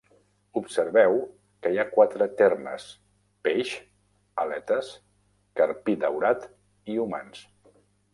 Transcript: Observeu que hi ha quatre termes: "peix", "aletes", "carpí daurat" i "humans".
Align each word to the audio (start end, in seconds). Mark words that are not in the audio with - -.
Observeu 0.59 1.17
que 1.65 1.71
hi 1.73 1.81
ha 1.81 1.91
quatre 1.97 2.27
termes: 2.39 2.87
"peix", 3.47 3.73
"aletes", 4.45 4.89
"carpí 5.61 5.95
daurat" 6.05 6.49
i 6.95 6.97
"humans". 7.05 7.45